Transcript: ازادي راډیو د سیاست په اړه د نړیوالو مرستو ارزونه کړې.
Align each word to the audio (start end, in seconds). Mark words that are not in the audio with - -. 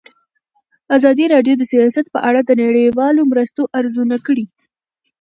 ازادي 0.97 1.25
راډیو 1.33 1.55
د 1.57 1.63
سیاست 1.71 2.05
په 2.13 2.19
اړه 2.29 2.39
د 2.43 2.51
نړیوالو 2.63 3.21
مرستو 3.31 3.61
ارزونه 3.79 4.15
کړې. 4.25 4.45